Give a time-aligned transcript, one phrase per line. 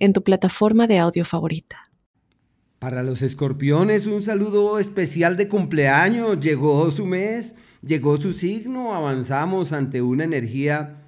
[0.00, 1.90] en tu plataforma de audio favorita.
[2.80, 6.40] Para los escorpiones, un saludo especial de cumpleaños.
[6.40, 11.04] Llegó su mes, llegó su signo, avanzamos ante una energía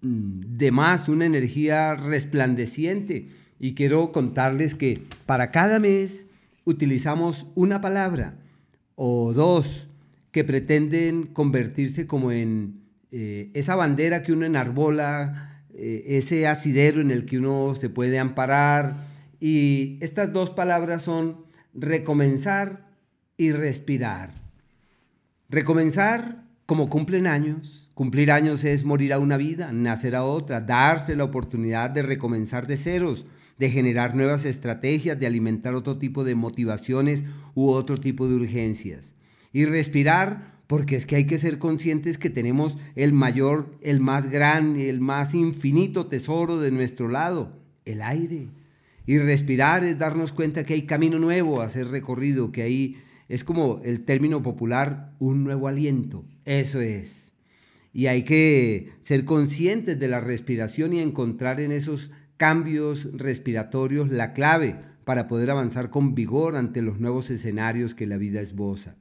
[0.00, 3.28] mm, de más, una energía resplandeciente.
[3.58, 6.26] Y quiero contarles que para cada mes
[6.64, 8.38] utilizamos una palabra
[8.94, 9.88] o dos
[10.30, 17.10] que pretenden convertirse como en eh, esa bandera que uno enarbola eh, ese asidero en
[17.10, 19.06] el que uno se puede amparar.
[19.40, 21.44] Y estas dos palabras son
[21.74, 22.86] recomenzar
[23.36, 24.32] y respirar.
[25.50, 27.90] Recomenzar como cumplen años.
[27.94, 32.66] Cumplir años es morir a una vida, nacer a otra, darse la oportunidad de recomenzar
[32.66, 33.26] de ceros,
[33.58, 37.24] de generar nuevas estrategias, de alimentar otro tipo de motivaciones
[37.54, 39.14] u otro tipo de urgencias.
[39.52, 44.30] Y respirar porque es que hay que ser conscientes que tenemos el mayor, el más
[44.30, 47.52] gran, el más infinito tesoro de nuestro lado,
[47.84, 48.48] el aire.
[49.06, 52.96] Y respirar es darnos cuenta que hay camino nuevo a ser recorrido, que ahí
[53.28, 56.24] es como el término popular, un nuevo aliento.
[56.44, 57.32] Eso es.
[57.92, 64.32] Y hay que ser conscientes de la respiración y encontrar en esos cambios respiratorios la
[64.32, 68.96] clave para poder avanzar con vigor ante los nuevos escenarios que la vida esboza.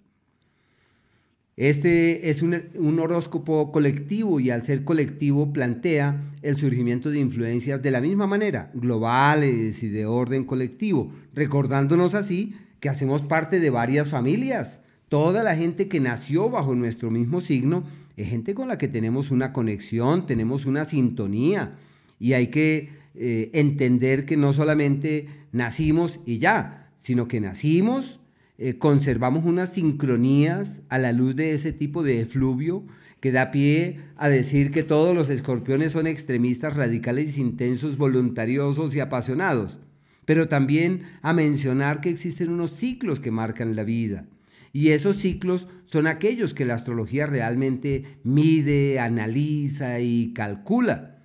[1.57, 7.91] Este es un, horóscopo colectivo y al ser colectivo plantea el surgimiento de influencias de
[7.91, 14.09] la misma manera, globales y de orden colectivo, recordándonos así que hacemos parte de varias
[14.09, 14.81] familias.
[15.07, 17.85] Toda la gente que nació bajo nuestro mismo signo
[18.17, 21.77] es gente con la que tenemos una conexión, tenemos una sintonía
[22.19, 28.19] y hay que eh, entender que no solamente nacimos y ya, sino que nacimos,
[28.57, 32.85] eh, conservamos unas sincronías a la luz de ese tipo de efluvio
[33.19, 38.99] que da pie a decir que todos los escorpiones son extremistas, radicales, intensos, voluntariosos y
[38.99, 39.79] apasionados,
[40.25, 44.27] pero también a mencionar que existen unos ciclos que marcan la vida.
[44.71, 51.23] Y esos ciclos son aquellos que la astrología realmente mide, analiza y calcula.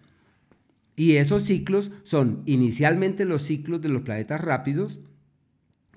[0.96, 5.00] Y esos ciclos son inicialmente los ciclos de los planetas rápidos,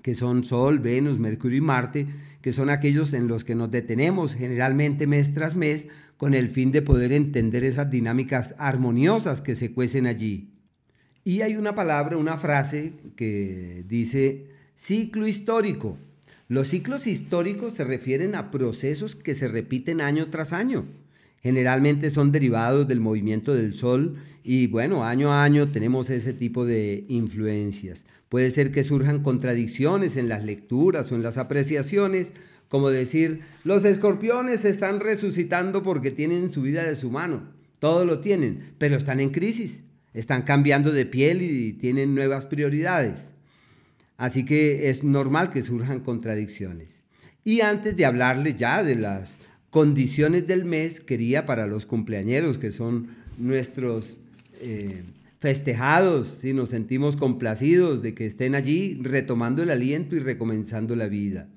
[0.04, 2.06] que son Sol, Venus, Mercurio y Marte,
[2.42, 5.88] que son aquellos en los que nos detenemos generalmente mes tras mes
[6.18, 10.50] con el fin de poder entender esas dinámicas armoniosas que se cuecen allí.
[11.24, 15.96] Y hay una palabra, una frase que dice ciclo histórico.
[16.48, 20.84] Los ciclos históricos se refieren a procesos que se repiten año tras año.
[21.44, 26.64] Generalmente son derivados del movimiento del Sol y bueno, año a año tenemos ese tipo
[26.64, 28.06] de influencias.
[28.30, 32.32] Puede ser que surjan contradicciones en las lecturas o en las apreciaciones,
[32.70, 37.42] como decir, los escorpiones se están resucitando porque tienen su vida de su mano.
[37.78, 39.82] Todo lo tienen, pero están en crisis,
[40.14, 43.34] están cambiando de piel y tienen nuevas prioridades.
[44.16, 47.02] Así que es normal que surjan contradicciones.
[47.44, 49.38] Y antes de hablarles ya de las
[49.74, 53.08] condiciones del mes, quería para los cumpleañeros, que son
[53.38, 54.18] nuestros
[54.60, 55.02] eh,
[55.40, 61.08] festejados, si nos sentimos complacidos de que estén allí retomando el aliento y recomenzando la
[61.08, 61.48] vida.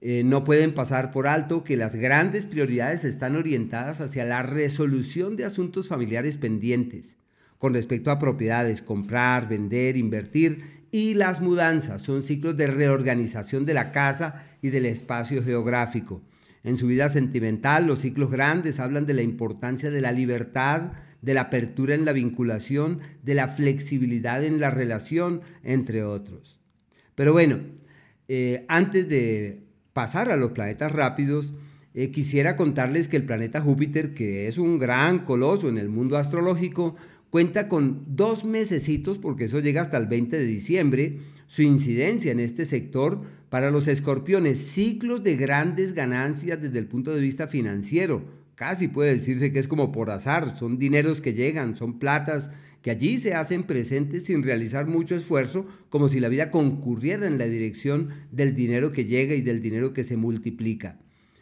[0.00, 5.36] Eh, no pueden pasar por alto que las grandes prioridades están orientadas hacia la resolución
[5.36, 7.18] de asuntos familiares pendientes
[7.58, 12.00] con respecto a propiedades, comprar, vender, invertir y las mudanzas.
[12.00, 16.22] Son ciclos de reorganización de la casa y del espacio geográfico.
[16.64, 21.34] En su vida sentimental, los ciclos grandes hablan de la importancia de la libertad, de
[21.34, 26.60] la apertura en la vinculación, de la flexibilidad en la relación, entre otros.
[27.14, 27.58] Pero bueno,
[28.28, 31.54] eh, antes de pasar a los planetas rápidos,
[31.94, 36.16] eh, quisiera contarles que el planeta Júpiter, que es un gran coloso en el mundo
[36.16, 36.96] astrológico,
[37.28, 42.40] cuenta con dos mesecitos, porque eso llega hasta el 20 de diciembre, su incidencia en
[42.40, 43.22] este sector
[43.52, 49.12] para los escorpiones, ciclos de grandes ganancias desde el punto de vista financiero, casi puede
[49.12, 52.50] decirse que es como por azar, son dineros que llegan, son platas
[52.80, 57.36] que allí se hacen presentes sin realizar mucho esfuerzo, como si la vida concurriera en
[57.36, 60.98] la dirección del dinero que llega y del dinero que se multiplica.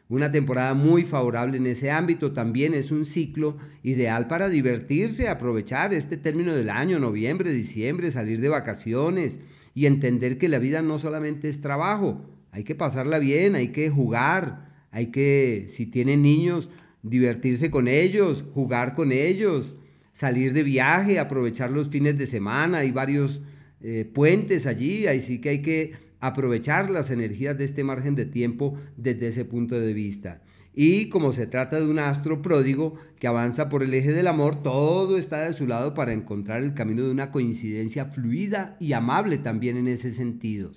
[0.08, 2.32] una temporada muy favorable en ese ámbito.
[2.32, 8.40] También es un ciclo ideal para divertirse, aprovechar este término del año, noviembre, diciembre, salir
[8.40, 9.38] de vacaciones
[9.74, 12.20] y entender que la vida no solamente es trabajo,
[12.52, 16.70] hay que pasarla bien, hay que jugar, hay que, si tienen niños,
[17.02, 19.76] divertirse con ellos, jugar con ellos,
[20.12, 23.40] salir de viaje, aprovechar los fines de semana, hay varios
[23.80, 28.26] eh, puentes allí, ahí sí que hay que aprovechar las energías de este margen de
[28.26, 30.42] tiempo desde ese punto de vista.
[30.74, 34.62] Y como se trata de un astro pródigo que avanza por el eje del amor,
[34.62, 39.38] todo está de su lado para encontrar el camino de una coincidencia fluida y amable
[39.38, 40.70] también en ese sentido.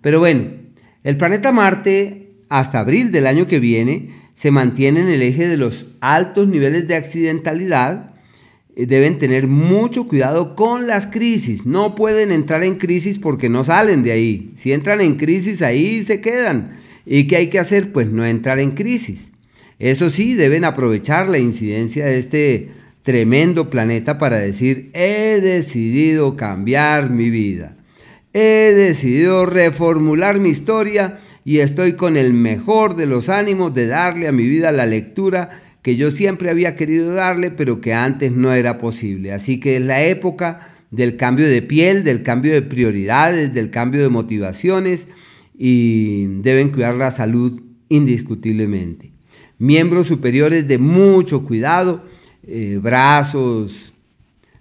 [0.00, 0.50] Pero bueno,
[1.02, 5.56] el planeta Marte hasta abril del año que viene se mantiene en el eje de
[5.56, 8.14] los altos niveles de accidentalidad
[8.76, 11.64] eh, deben tener mucho cuidado con las crisis.
[11.64, 14.52] No pueden entrar en crisis porque no salen de ahí.
[14.56, 16.76] Si entran en crisis, ahí se quedan.
[17.06, 17.92] ¿Y qué hay que hacer?
[17.92, 19.32] Pues no entrar en crisis.
[19.78, 22.70] Eso sí, deben aprovechar la incidencia de este
[23.02, 27.76] tremendo planeta para decir, he decidido cambiar mi vida.
[28.32, 34.26] He decidido reformular mi historia y estoy con el mejor de los ánimos de darle
[34.26, 38.52] a mi vida la lectura que yo siempre había querido darle, pero que antes no
[38.52, 39.32] era posible.
[39.32, 44.02] Así que es la época del cambio de piel, del cambio de prioridades, del cambio
[44.02, 45.06] de motivaciones
[45.58, 49.12] y deben cuidar la salud indiscutiblemente.
[49.58, 52.02] Miembros superiores de mucho cuidado,
[52.46, 53.94] eh, brazos,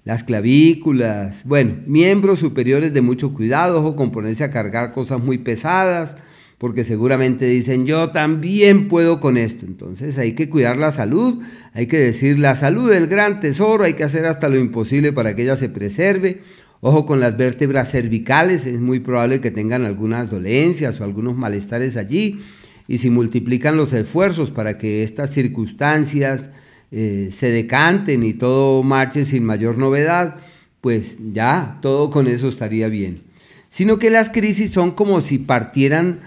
[0.06, 5.40] las clavículas, bueno, miembros superiores de mucho cuidado, ojo con ponerse a cargar cosas muy
[5.40, 6.16] pesadas,
[6.58, 9.66] porque seguramente dicen, yo también puedo con esto.
[9.66, 11.44] Entonces hay que cuidar la salud,
[11.74, 15.12] hay que decir, la salud es el gran tesoro, hay que hacer hasta lo imposible
[15.12, 16.42] para que ella se preserve.
[16.82, 21.98] Ojo con las vértebras cervicales, es muy probable que tengan algunas dolencias o algunos malestares
[21.98, 22.40] allí.
[22.88, 26.52] Y si multiplican los esfuerzos para que estas circunstancias
[26.92, 30.36] eh, se decanten y todo marche sin mayor novedad,
[30.82, 33.24] pues ya todo con eso estaría bien.
[33.70, 36.20] Sino que las crisis son como si partieran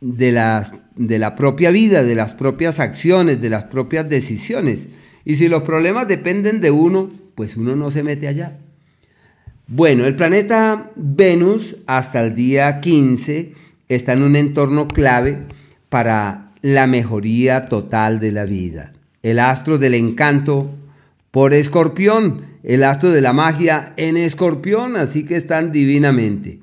[0.00, 4.88] de, las, de la propia vida, de las propias acciones, de las propias decisiones.
[5.24, 8.58] Y si los problemas dependen de uno, pues uno no se mete allá.
[9.66, 13.54] Bueno, el planeta Venus hasta el día 15
[13.88, 15.38] está en un entorno clave
[15.88, 18.92] para la mejoría total de la vida.
[19.22, 20.70] El astro del encanto
[21.30, 26.58] por escorpión, el astro de la magia en escorpión, así que están divinamente.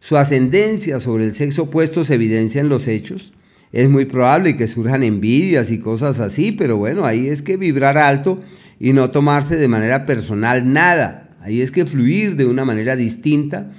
[0.00, 3.34] Su ascendencia sobre el sexo opuesto se evidencia en los hechos.
[3.70, 7.98] Es muy probable que surjan envidias y cosas así, pero bueno, ahí es que vibrar
[7.98, 8.40] alto
[8.80, 11.25] y no tomarse de manera personal nada.
[11.46, 13.70] Ahí es que fluir de una manera distinta.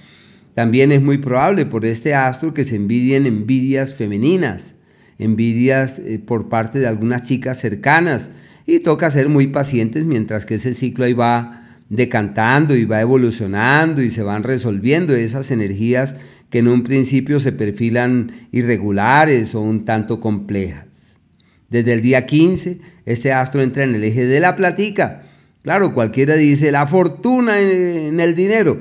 [0.53, 4.75] También es muy probable por este astro que se envidien envidias femeninas,
[5.19, 8.29] envidias eh, por parte de algunas chicas cercanas.
[8.65, 14.01] Y toca ser muy pacientes mientras que ese ciclo ahí va decantando y va evolucionando
[14.01, 16.15] y se van resolviendo esas energías
[16.49, 21.17] que en un principio se perfilan irregulares o un tanto complejas.
[21.69, 25.23] Desde el día 15, este astro entra en el eje de la platica.
[25.67, 28.79] Claro, cualquiera dice la fortuna en, el dinero.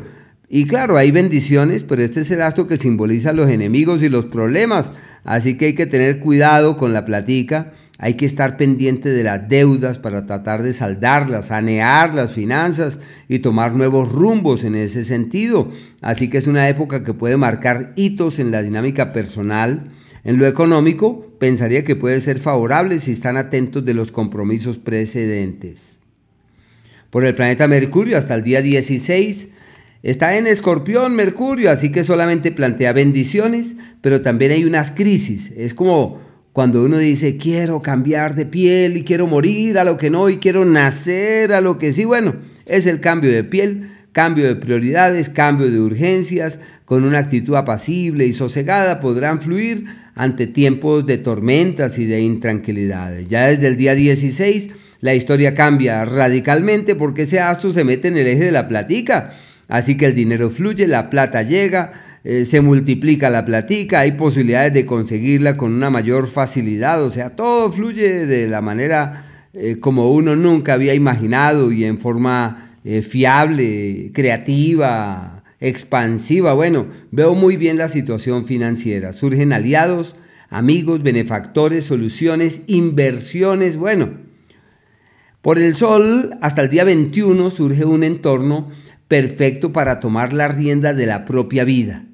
[0.49, 4.27] Y claro, hay bendiciones, pero este es el astro que simboliza los enemigos y los
[4.27, 4.93] problemas.
[5.25, 9.49] Así que hay que tener cuidado con la platica hay que estar pendiente de las
[9.49, 15.73] deudas para tratar de saldarlas, sanear las finanzas y tomar nuevos rumbos en ese sentido.
[16.03, 19.91] Así que es una época que puede marcar hitos en la dinámica personal.
[20.23, 25.96] En lo económico, pensaría que puede ser favorable si están atentos de los compromisos precedentes.
[27.11, 29.49] Por el planeta Mercurio hasta el día 16
[30.03, 35.53] está en escorpión Mercurio, así que solamente plantea bendiciones, pero también hay unas crisis.
[35.57, 36.21] Es como
[36.53, 40.39] cuando uno dice, quiero cambiar de piel y quiero morir a lo que no y
[40.39, 45.29] quiero nacer a lo que sí, bueno, es el cambio de piel, cambio de prioridades,
[45.29, 49.85] cambio de urgencias, con una actitud apacible y sosegada podrán fluir
[50.15, 53.29] ante tiempos de tormentas y de intranquilidades.
[53.29, 58.17] Ya desde el día 16 la historia cambia radicalmente porque ese astro se mete en
[58.17, 59.31] el eje de la platica.
[59.69, 61.93] Así que el dinero fluye, la plata llega,
[62.25, 67.31] eh, se multiplica la platica, hay posibilidades de conseguirla con una mayor facilidad, o sea,
[67.31, 73.03] todo fluye de la manera eh, como uno nunca había imaginado y en forma eh,
[73.03, 76.53] fiable, creativa, expansiva.
[76.53, 80.15] Bueno, veo muy bien la situación financiera, surgen aliados,
[80.51, 84.26] amigos, benefactores, soluciones, inversiones, bueno.
[85.47, 88.69] Por el sol, hasta el día 21 surge un entorno
[89.07, 92.05] perfecto para tomar la rienda de la propia vida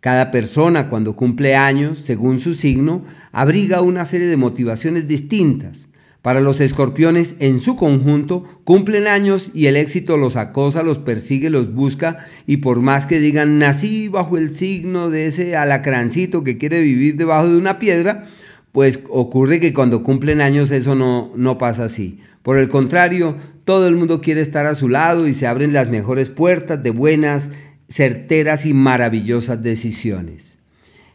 [0.00, 5.90] Cada persona cuando cumple años, según su signo, abriga una serie de motivaciones distintas.
[6.22, 11.50] Para los escorpiones en su conjunto cumplen años y el éxito los acosa, los persigue,
[11.50, 16.58] los busca y por más que digan nací bajo el signo de ese alacrancito que
[16.58, 18.26] quiere vivir debajo de una piedra,
[18.72, 22.20] pues ocurre que cuando cumplen años eso no, no pasa así.
[22.42, 25.88] Por el contrario, todo el mundo quiere estar a su lado y se abren las
[25.88, 27.50] mejores puertas de buenas,
[27.88, 30.58] certeras y maravillosas decisiones.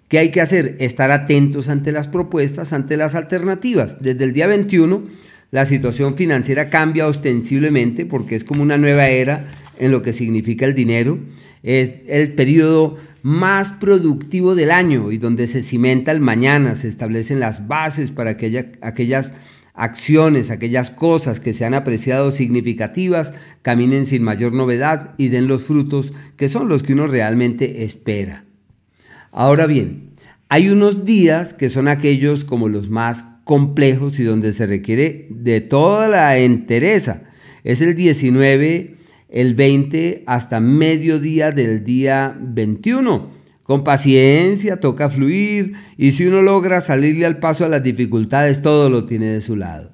[0.08, 0.78] ¿Qué hay que hacer?
[0.80, 4.02] Estar atentos ante las propuestas, ante las alternativas.
[4.02, 5.04] Desde el día 21
[5.50, 9.46] la situación financiera cambia ostensiblemente porque es como una nueva era
[9.80, 11.20] en lo que significa el dinero.
[11.64, 12.98] Es el periodo
[13.28, 18.30] más productivo del año y donde se cimenta el mañana, se establecen las bases para
[18.30, 19.34] aquellas
[19.74, 25.64] acciones, aquellas cosas que se han apreciado significativas, caminen sin mayor novedad y den los
[25.64, 28.46] frutos que son los que uno realmente espera.
[29.34, 30.12] Ahora bien,
[30.48, 35.60] hay unos días que son aquellos como los más complejos y donde se requiere de
[35.60, 37.24] toda la entereza.
[37.66, 38.96] Es el 19,
[39.30, 43.30] el 20 hasta mediodía del día 21.
[43.64, 48.90] Con paciencia toca fluir y si uno logra salirle al paso a las dificultades, todo
[48.90, 49.94] lo tiene de su lado.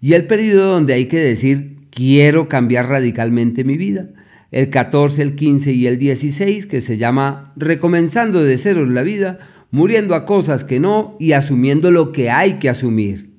[0.00, 4.08] Y el periodo donde hay que decir, quiero cambiar radicalmente mi vida
[4.52, 9.38] el 14, el 15 y el 16, que se llama Recomenzando de cero la vida,
[9.70, 13.32] muriendo a cosas que no y asumiendo lo que hay que asumir.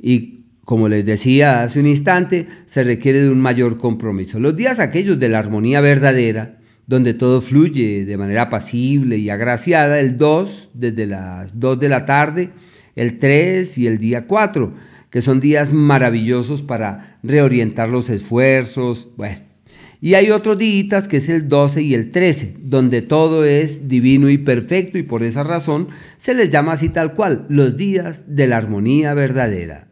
[0.00, 4.38] Y como les decía hace un instante, se requiere de un mayor compromiso.
[4.38, 9.98] Los días aquellos de la armonía verdadera, donde todo fluye de manera pasible y agraciada,
[10.00, 12.50] el 2 desde las 2 de la tarde,
[12.94, 14.74] el 3 y el día 4,
[15.10, 19.38] que son días maravillosos para reorientar los esfuerzos, bueno,
[20.00, 24.28] y hay otros días que es el 12 y el 13, donde todo es divino
[24.30, 25.88] y perfecto y por esa razón
[26.18, 29.91] se les llama así tal cual, los días de la armonía verdadera.